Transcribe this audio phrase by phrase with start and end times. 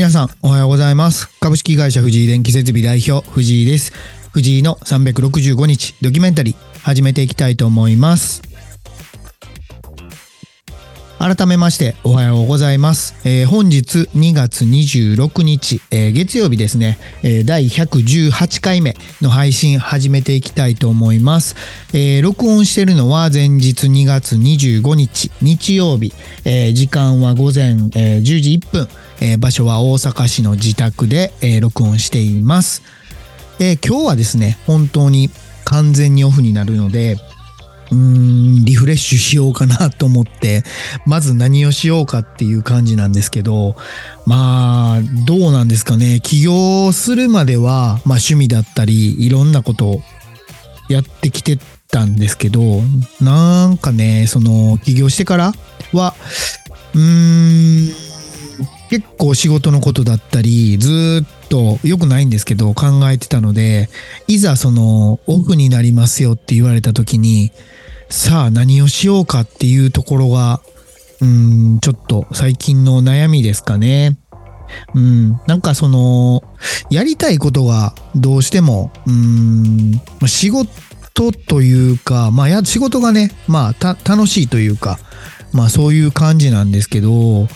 [0.00, 1.28] 皆さんおはようございます。
[1.40, 3.92] 株式会社藤井電気設備代表藤井です。
[4.32, 8.40] 藤井の365日ドキュメンタリー始めていきたいと思います。
[11.18, 13.14] 改めましておはようございます。
[13.28, 21.56] えー、本日2月26日、えー、月曜日ですね、えー、第118回目の配信始めていきたいと思います。
[21.92, 26.14] え録音してるのは前日2月25日日曜日、
[26.46, 28.88] え時間は午前、え10時1分、
[29.20, 32.82] え場所は大阪市の自宅で、え録音しています。
[33.58, 35.30] え今日はですね、本当に
[35.64, 37.16] 完全にオフになるので、
[37.90, 37.96] うー
[38.62, 40.62] ん、リフレッシュしようかなと思って、
[41.06, 43.76] まず何をしようかっていう感じなんですけど、
[44.26, 46.20] まあ、どうなんですかね。
[46.22, 50.02] 起業するまでは、まあ趣味だったり、いろんなことを
[50.88, 51.58] やってきて
[51.90, 52.80] たんですけど、
[53.20, 55.52] なんかね、その、起業してから
[55.92, 56.14] は、
[56.94, 58.09] うーん、
[58.90, 63.88] 結構仕事のことだったり、ずっと良くないんですけど考えてたので、
[64.26, 67.52] いざそのオフになりますよって言われた時に、
[68.08, 70.60] さあ何をしようかっていうところが、
[71.20, 74.18] うん、ちょっと最近の悩みですかね。
[74.94, 76.42] うん、なんかその、
[76.90, 84.98] やりたいことがどうしても、うん、仕事というか、まあや、仕事がね、まあ、楽しいというか、
[85.52, 87.48] まあそういう感じなんですけど、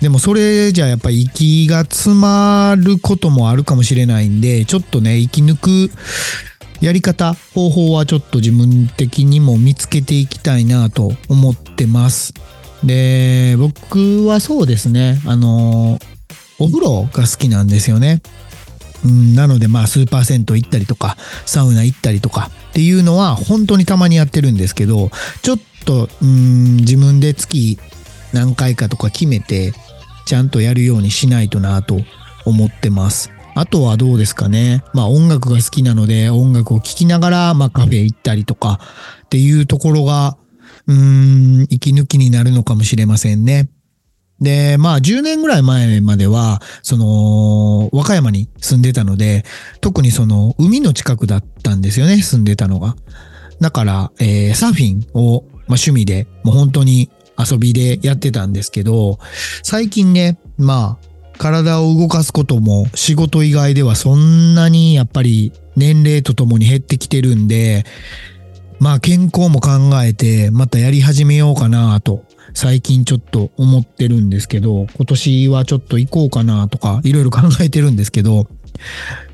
[0.00, 5.90] でもそれじゃやっぱり息が詰まることもあるかもしれないんで、ちょっとね、生き抜く
[6.80, 12.34] やり方、方法はちょっと自分的にも見つけていきたいなと思ってます。
[12.84, 15.98] で、僕はそうですね、あの、
[16.58, 18.20] お風呂が好きなんですよね。
[19.04, 25.10] うん、なのでまあスーパー銭湯行ったりとか、サウナ行ったりとかっていうのは本当にたまにやってるんですけど、
[25.42, 27.78] ちょっと、うん、自分で月
[28.32, 29.72] 何回かとか決めて、
[30.26, 32.00] ちゃんとやるようにしないとなと
[32.44, 33.30] 思ってます。
[33.54, 34.84] あとはどうですかね。
[34.92, 38.80] まあ音楽が好きなので音楽を聴きながら、まあカフェ行ったりとか
[39.24, 40.36] っていうところが、
[40.86, 43.70] うーん、息抜きになるのかもしれませんね。
[44.40, 49.44] で、まあ10年ぐらい前までは、その、和歌山に住んでたので、
[49.80, 52.96] 特にその海の近くだったんですよね、住んでたのが。
[53.60, 59.18] だから、えー、サーフィンを、まあ、趣味で、もう本当に遊びでやってたんですけど、
[59.62, 61.06] 最近ね、まあ、
[61.38, 67.84] 体を動かすことも仕事以外ではそんなにやっぱり年齢とともに減ってきてるんで、
[68.78, 69.70] まあ健康も考
[70.02, 78.46] えてまたやり始めようかなと最近ちょっと思ってるんですけど、今年はちょっと行こうかなとかいろいろ考えてるんですけど、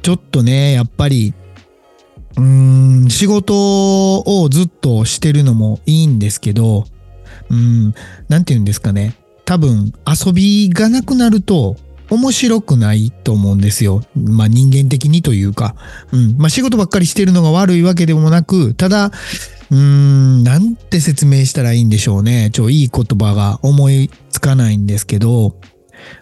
[0.02, 1.34] ちょっとね、やっぱり、
[2.36, 6.86] うーん、仕事をずっとしてるのもいいんですけど、
[7.52, 7.94] うん、
[8.28, 9.14] なんて言うんですかね。
[9.44, 11.76] 多分遊びがなくなると
[12.10, 14.02] 面白くないと思うんですよ。
[14.14, 15.76] まあ人間的にというか。
[16.12, 16.36] うん。
[16.38, 19.12] まあ仕事ばっかりしてるのが悪いわけでもなく、ただ、
[19.70, 22.50] うーん、なんて説明したらいいんでしょうね。
[22.52, 25.56] ちょ、いい言葉が思いつかないんですけど、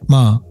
[0.07, 0.51] まあ、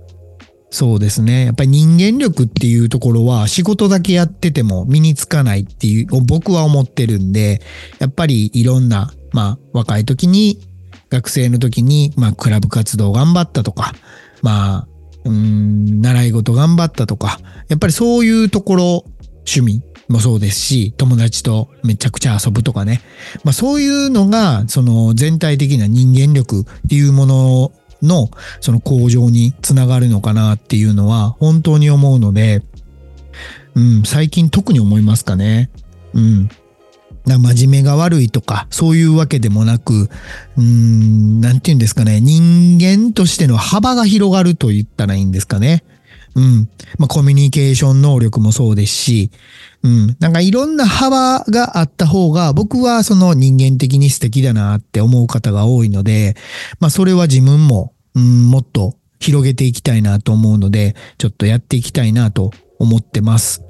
[0.71, 1.45] そうですね。
[1.45, 7.61] やっぱり人間力っていうところは仕事だけやってても身につかないっていう、僕は思ってるんで、
[7.99, 10.59] やっぱりいろんな、まあ若い時に、
[11.09, 13.93] 学生の時に、まあクラブ活動頑張ったとか、
[14.41, 14.87] まあ
[15.25, 19.05] うん、習い事頑張ったとか、やっぱりそういうところ、
[19.47, 23.01] 趣味もそうですし、友達とめちゃくちゃ遊ぶとかね。
[23.43, 27.71] まあそういうのが、その全体的な人間力っていうもの
[28.01, 28.29] の、
[28.61, 32.63] その向上につながるのかなっていうのは本当に思うので、
[33.75, 35.69] うん、最近特に思いますかね。
[36.13, 36.49] うん。
[37.29, 40.09] な真面目が悪いとか、そういうわけでもなく、
[40.57, 45.85] うーん、なんて言うんですかね、人間としての幅が広がると言ったらいいんですかね。
[46.35, 46.69] うん。
[46.97, 49.31] まあ、コミュニケーション能力もそうですし、
[49.83, 50.17] うん。
[50.19, 56.35] なんかいろんな幅があった方が、僕はその人間的に素敵だなって思う方が多いので、
[56.79, 63.61] まあ、それは自分も、うん、もっと広げていきたいなと思うので、ちょっとやっていきたいなと思ってます。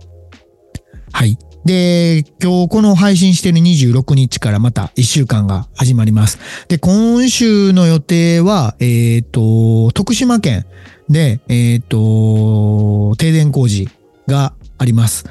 [1.11, 1.37] はい。
[1.69, 6.39] で、今日この配信してる26日からまた1週間が始まります。
[6.67, 10.65] で、今週の予定は、えっ、ー、と、徳島県
[11.09, 13.87] で、えっ、ー、と、停電工事
[14.25, 15.25] があります。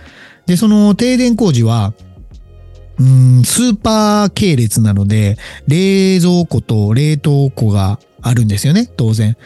[0.46, 1.92] で、その停電工事は、
[3.00, 9.36] うん、スーパー系列なので、冷蔵庫と冷凍庫があるんですよね、当然。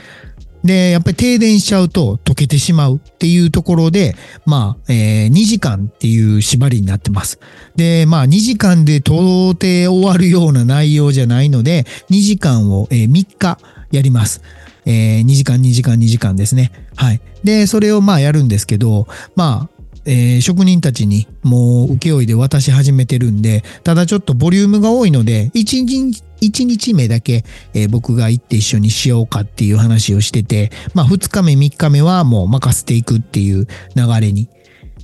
[0.65, 4.15] で、やっぱり停電しちゃうと溶けてしまうっていうところで、
[4.47, 7.39] まあ、えー、2時間っていう縛りになってます。
[7.77, 13.59] で、まあ、2時間で到底終わるような内容じゃないので、2時間を、えー、3日
[13.91, 14.43] やります。
[14.85, 16.73] えー、2時間、2時間、2時間ですね。
[16.97, 17.21] はい。
[17.45, 19.07] で、それをまあやるんですけど、
[19.37, 19.72] まあ、
[20.05, 27.45] えー、職人たちにもう請負いで渡し始めてるんで、ただちょっとボリュームが多いので、1日、1日目だけ、
[27.75, 34.49] えー、僕が行って一緒にしようかっていう話をしてて、まあ2日目3日目はもう任せていくっていう流れに、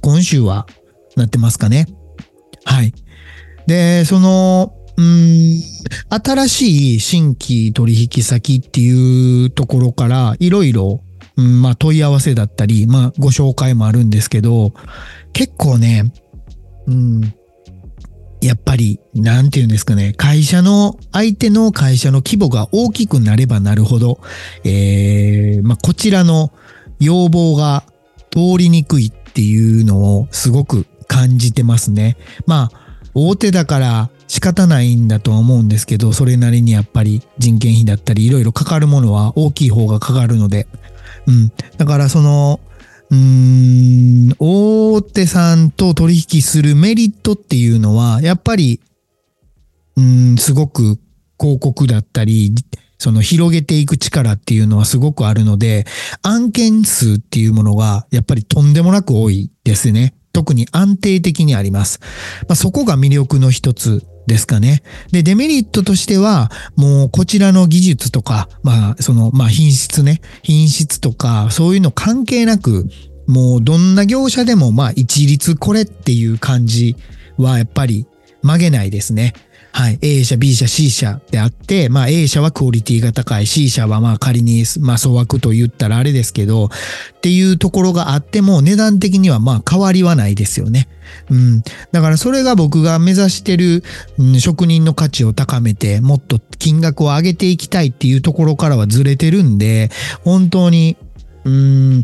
[0.01, 0.67] 今週は
[1.17, 1.87] なってますかね。
[2.65, 2.93] はい。
[3.67, 5.63] で、その、うん、
[6.11, 11.03] 新しい新規取引先っていうところからいろいろ
[11.39, 14.73] うん、まあ問い合わせだったり、まあご紹介もあるんですけど、
[15.33, 16.13] 結構ね、
[16.87, 17.21] うん、
[18.43, 24.21] やっぱり、なんて言うんですかね、会社の、相手の会社の規模が大きくなればなるほど、
[24.65, 26.53] えー、まあこちらの
[26.99, 27.85] 要望が
[28.31, 32.17] 通りにくいっていうのをすごく感じてますね。
[32.47, 40.67] まあ、大手だから仕方ないんだとは思うんですけど、それなりにやっぱり人件費だったりいろいろかかるものは大きい方がかかるので、
[41.29, 41.53] うん。
[41.77, 42.59] だからその、
[43.11, 43.17] うー
[44.31, 48.81] ん、大手さんと取引するメリットっていうのは、やっぱり、
[49.97, 50.99] うん、すごく
[51.39, 52.55] 広告だったり、
[52.99, 55.87] その広げていく力っていうのはすごくあるので、
[56.23, 60.15] 案件数っていうものがやっぱりとんでもなく多いですね。
[60.39, 61.99] 特に安定的にあります。
[62.43, 64.83] まあ、そこが魅力の一つですかね。
[65.11, 72.87] で、デメリットとしては、もうこちらの技術とか、まあ、その、まあ品質ね、品質とか、そういうの関係なく、
[73.27, 76.95] もうどんな業者でも、まあ一律これっていう感じ
[77.37, 78.07] はやっぱり
[78.43, 79.33] 曲げないですね。
[79.79, 79.99] はい。
[80.03, 86.69] A 社、B 社、C 社であって、まあ A 社はクオリティが高い、C 社はまあ仮に、まあ粗悪と言ったらあれですけど、っ
[87.21, 90.89] ていうところがあっても値段的にはまあ変わりはないですよね。
[91.31, 91.63] うん。
[91.93, 93.85] だからそれが僕が目指してる、
[94.19, 99.93] うん、職人の価値を高めて、もっと金額を上げていきたいっていうところからはずれてるんで、
[100.25, 100.97] 本当に、
[101.45, 102.03] うん、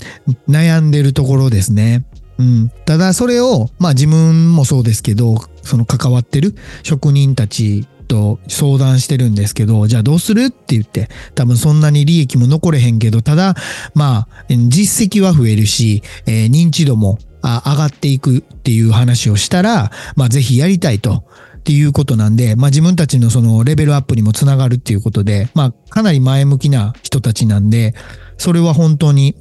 [0.48, 2.04] 悩んでるところですね。
[2.38, 2.72] うん。
[2.84, 13.54] ただそれを、まあ自分もそうですけど、その関わってる職人たちと相談してるんですけど、じゃあどうするって言って、多分そんなに利益も残れへんけど、ただ、
[13.94, 21.24] まあ、実績は増えるし、えー、認知度も上がっていくっていう話をしたら、まあぜひやりたいと。
[21.56, 27.94] っていうことなんで、まあ自分たちのそのレベルアップにもつながるっていうことで、まあかなり前向きな人たちなんで、
[28.36, 29.34] それは本当に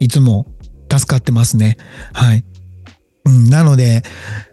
[0.00, 0.48] いつも
[0.98, 1.76] 助かってますね。
[2.12, 2.44] はい。
[3.24, 4.02] うん、なので、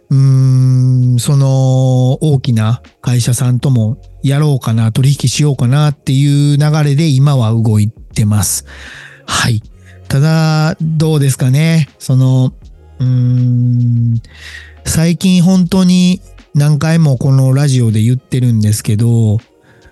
[0.10, 8.66] うーん、その大きな会社さんともやろうかな、取引しようかなっていう流れで今は動いてます。
[9.26, 9.62] はい。
[10.08, 11.88] ただ、どうですかね。
[11.98, 12.54] その、
[13.00, 14.22] うーん、
[14.86, 16.22] 最近本当に
[16.54, 19.40] 何回もこのラジオで言ってるんですけど、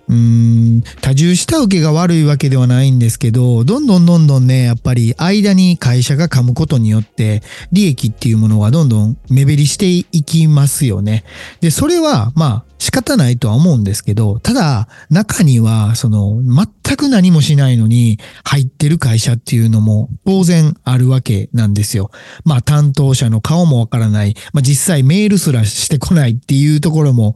[0.10, 11.24] うん、多重下請けが悪いわけではないんですけど、どんどんどんどんね、やっぱり間に会社が噛むことによって、利益っていうものがどんどん目減りしていきますよね。
[11.62, 22.10] で、それは、まあ、仕方ないとは思うんですけど、ただ、中には、その、全く何もしないのに入ってる会社っていうのも当然あるわけなんですよ。
[22.46, 24.36] まあ、担当者の顔もわからない。
[24.54, 27.36] まあ、実際メールすらしてこないっていうところも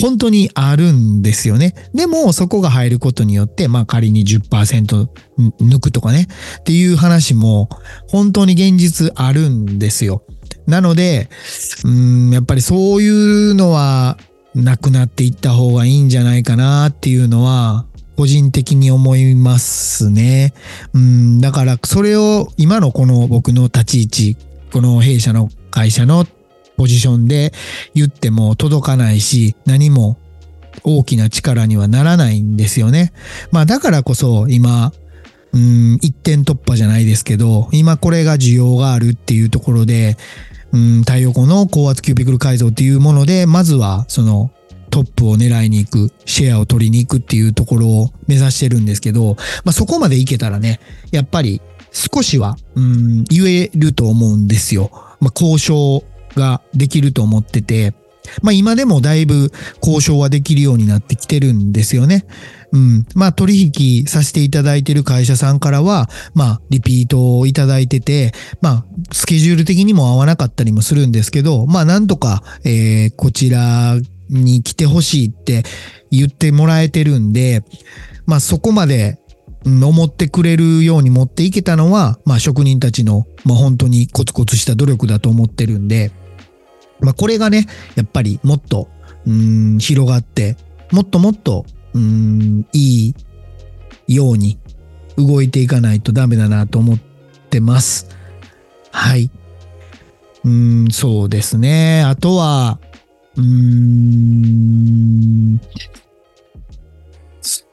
[0.00, 1.74] 本当にあるんですよね。
[1.92, 5.08] でも、そこが入ることによって、まあ、仮に10%
[5.60, 6.28] 抜くとかね、
[6.60, 7.68] っていう話も
[8.08, 10.22] 本当に現実あるんですよ。
[10.66, 11.28] なので、
[11.84, 13.08] うん、やっぱりそうい
[13.50, 14.18] うのは、
[14.54, 20.54] なくなっていった方がいいんじゃないかなっていうのは、個人的に思いますね。
[20.92, 24.36] うん、だからそれを今のこの僕の立ち位置、
[24.72, 26.26] この弊社の会社の
[26.76, 27.52] ポジションで
[27.94, 30.16] 言っても届かないし、何も
[30.84, 33.12] 大きな力にはならないんですよね。
[33.50, 34.92] まあだからこそ今、
[35.54, 40.16] うん、一点突破じゃないですけど、今これが需要があるっていうところで、
[40.72, 44.50] うん、太陽光の高圧キュービクル改造っていうもので、まずはその
[44.90, 50.80] トップを狙いに行く、シェアを取りに行くっていうところを目指してるんですけど、まあ、そこまでいけたらね、
[51.12, 54.90] やっぱり少しは、うん、言えると思うんですよ。
[55.20, 56.04] まあ、交渉
[56.36, 57.94] ができると思ってて、
[58.42, 62.24] まあ今でもだいぶ交渉はできるようになってきてるんですよね。
[62.74, 63.06] うん。
[63.14, 73.94] まあ取引させていただいてる会社さんからは、まあリピートをいただいてて、まあスケジュール的にも合わなかったりもするんですけど、まあなんとか、えー、こちら
[74.28, 75.62] に来てほしいって
[76.10, 77.62] 言ってもらえてるんで、
[78.26, 79.20] まあそこまで
[79.64, 86.10] 思ってくれるように持っていけたのは、まあ職人たちの、まあ本当にコツコツした努力だと思ってるんで、
[86.98, 88.88] まあこれがね、やっぱりもっと、
[89.26, 90.56] うん、広がって、
[90.90, 93.14] もっともっと、うん、い
[94.06, 94.58] いように
[95.16, 96.98] 動いていかないとダメだなと思っ
[97.50, 98.08] てます。
[98.90, 99.30] はい。
[100.44, 102.02] うん、そうですね。
[102.02, 102.78] あとは、
[103.36, 105.60] うーん、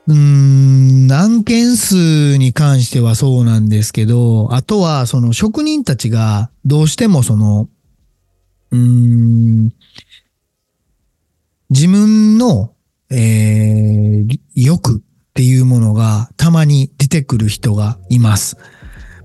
[0.08, 7.70] うーん、案件数に関してはそうなんですけど、あとはその職人たちがどうしてもその、
[8.72, 9.74] うーん、
[11.70, 12.74] 自分の、
[13.10, 18.58] えー、欲っていうものがたまに出てくる人がいます。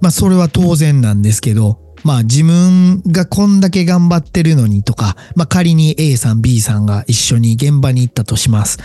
[0.00, 8.78] まあそれは当然なんですけど、まあ自分がこんだけ頑張ってるのにとか、まあ仮に A さん B さんが一緒に現場に行ったとします。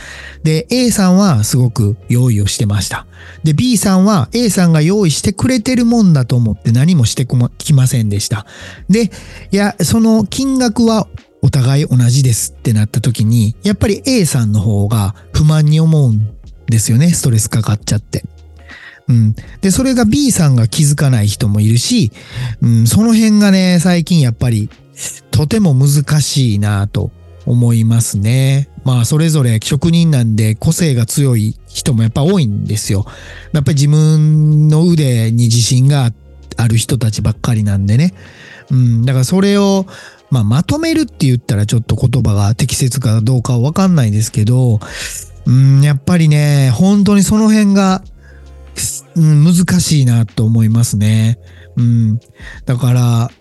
[0.43, 3.05] で、A さんはすごく用意をしてました。
[3.43, 7.27] で、B さんは A さんが用意してくれてるもんだと思って何もして
[7.57, 8.45] きませんでした。
[8.89, 9.11] で、
[9.51, 11.07] いや、その金額は
[11.43, 16.33] お互い同じですってなった時に、やっぱり A さんの方が不満に思うん
[16.67, 17.11] ですよね。
[17.11, 18.23] ストレスかかっちゃって。
[19.07, 19.35] うん。
[19.61, 22.11] で、それが B さんが気づかない人もいるし、
[22.61, 24.69] うん、その辺がね、最近やっぱり
[25.31, 27.11] とても難しいなと
[27.45, 28.69] 思いますね。
[28.83, 33.05] まあ、それぞれ職人なんで個性が強い人もやっぱ多いんですよ。
[33.53, 36.11] やっぱり自分の腕に自信が
[36.57, 38.13] ある人たちばっかりなんでね。
[38.69, 39.05] うん。
[39.05, 39.85] だからそれを、
[40.29, 44.79] まあ、まとめるって言ったらちょっと言葉が適切かどうかはわかんないですけど、
[45.45, 48.03] うん、やっぱりね、本当にその辺が、
[49.15, 51.39] うん、難しいなと思いますね。
[51.77, 52.19] うん。
[52.65, 53.31] だから、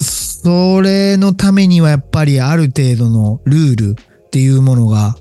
[0.00, 5.16] それのためにはやっぱりある程度のルールっていうものが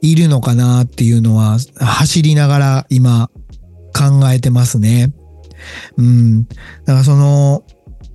[0.00, 3.30] いるのかなっていうのは走りながら今
[3.94, 5.12] 考えてますね。
[5.96, 6.46] うん。
[6.46, 6.54] だ
[6.86, 7.64] からその、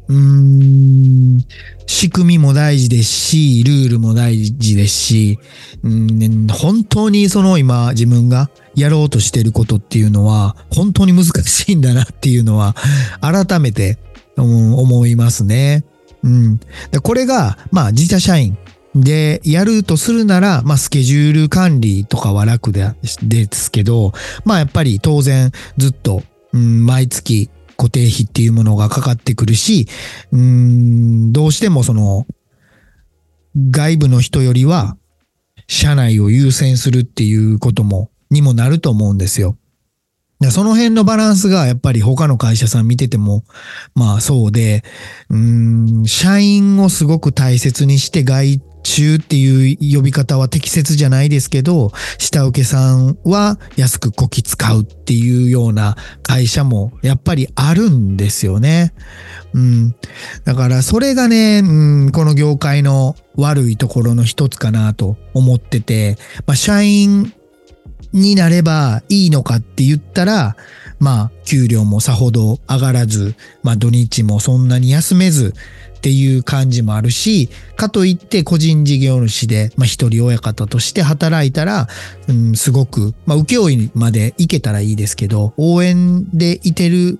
[0.09, 1.45] うーん、
[1.85, 5.39] 仕組みも大事ですし、ルールも大事ですし、
[5.83, 12.75] うん、本当にその今自分がやろうとしてることっていうのは本当に難しいんだなっていうのは
[13.21, 13.99] 改めて、
[14.35, 15.85] うん、思いますね。
[16.23, 16.59] うん。
[16.91, 18.57] でこれが、まあ自社社員
[18.95, 24.13] でやるとするなら、まあスケジュール管理とかは楽でですけど、
[24.43, 29.87] まあやっぱり当然ずっと、うん、毎月固定費っていうものがかかってくるし、
[30.33, 32.27] うん、どうしてもその、
[33.71, 34.97] 外部の人よりは、
[35.67, 39.57] 社内を優先するっていうことも、にもなると思うんですよ。
[40.51, 43.43] その辺のバランスがやっぱり他の会社さん見てても、
[43.93, 44.83] まあそうで、
[45.29, 58.93] うん、社員をすごく大切にして外中っていう呼び方は適切じゃないですけど、下請けさんは安くこき使うっていうような会社もやっぱりあるんですよね。
[59.53, 59.95] うん。
[60.45, 67.33] だからそれがね、うん、この業界の悪いところの一つかなと思ってて、まあ社員
[68.13, 70.55] になればいいのかって言ったら、
[70.99, 75.53] まあ給料もさほど上がらず、まあ土日もそんなに休めず、
[75.99, 81.87] っていう感じもあるし、かといって個人事業主で、まあ一人親方として働いたら、
[82.29, 87.19] うん、すごく、まあ請負まで行けたらいいですけど、応援でいてる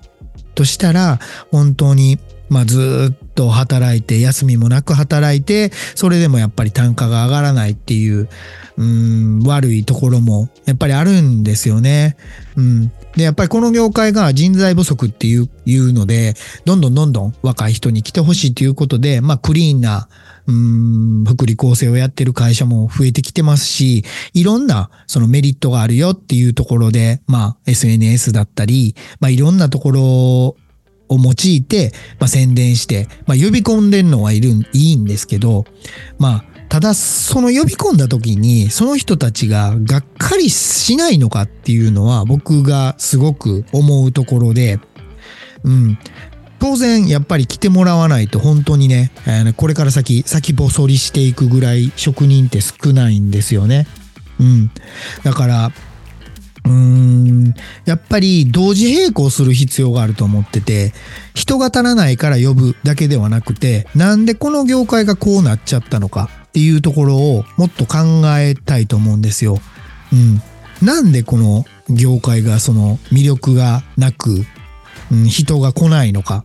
[0.55, 1.19] としたら、
[1.51, 8.27] 本当に、まあずっと働いて、休みもなく働いて、それでもやっぱり単価が上がらないっていう、
[8.75, 12.17] うん、悪いところもやっぱりあるんですよね。
[12.57, 12.91] うん。
[13.15, 16.33] で、やっぱりこの業界が人材不足っていう、いうので、
[16.65, 20.09] どんどんどんどん若い人に来てほしいということで、まあクリーンな、
[20.45, 24.03] うん、福利厚生をやってる会社も増えてきてますし、
[24.33, 30.68] いろんなそのメリットがあるよっていうところで、まあ SNS だったり、まあいろんなところ
[31.09, 35.65] を用いて、まあ宣伝して、まあ呼び込んでんのはいる、いいんですけど、
[36.17, 44.79] まあただ、その呼び込んだ時に、その人たちががっかりしないのかっていうのは僕がすごく思うところで、
[45.63, 45.97] うん。
[46.59, 49.11] 当然、やっぱり来てもらわないと本当にね、
[49.55, 53.87] これから先、先細りしていくぐらい職人って少ないんですよね。
[54.39, 54.71] うん。
[55.23, 55.71] だから、
[56.65, 57.53] うーん、
[57.85, 60.93] やっぱり同時並行する必要があると思ってて、
[61.33, 67.97] 人が足らないから呼ぶだけではなくて、なんでこの業界がこうなっちゃったのかっていうところをもっと考
[68.37, 69.59] えたいと思うんですよ。
[70.11, 70.41] うん。
[70.85, 74.45] なんでこの業界がその魅力がなく、
[75.11, 76.43] うん、人が来ないのか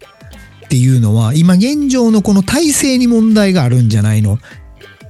[0.66, 4.38] っていうのは、今現状のこの体制に問題があるんじゃないの？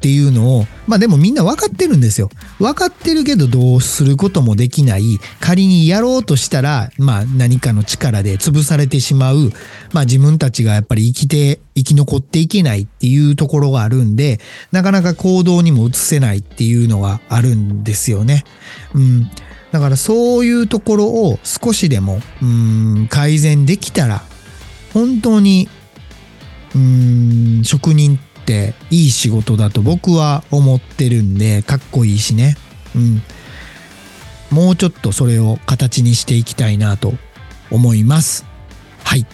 [0.05, 2.29] っていうのを、まあでもみんな分かってるんですよ。
[2.59, 5.19] 分かってるけどどうすることもできない。
[5.41, 9.51] 仮にやろうとしたら、まあ何かの力で潰されてしまう。
[9.95, 14.41] まあ自分たちがやっぱり生きて、生き残っていけないっていうところがあるんで、
[14.73, 18.45] なかなか行動にも移せないっていうのがあるんですよね。
[18.93, 19.31] うん。
[19.73, 24.23] だからそういうところを少しでも、うん、改善できたら、
[24.93, 25.67] 本当に
[26.75, 32.57] うん職人っていい仕事だと僕は思ってるんでかっこいいしね
[32.95, 33.23] うん
[34.51, 37.15] もうちょっとそれを形にしていきたいなと
[37.71, 38.45] 思います
[39.03, 39.27] はい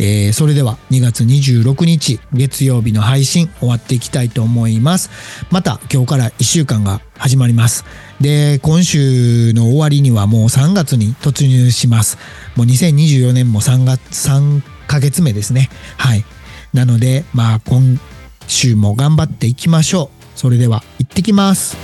[0.00, 5.08] えー、それでは2月26日月曜日の配信終わっていきたいと思います。
[5.52, 7.84] また今日から1週間が始まります。
[8.20, 12.18] で、今週の終わりにはもう3月に突入します。
[12.56, 15.70] もう2024年も3月、3ヶ月目ですね。
[15.96, 16.24] はい。
[16.72, 18.00] なので、まあ今
[18.46, 20.38] 週も頑張っていきましょう。
[20.38, 21.76] それでは行ってきます。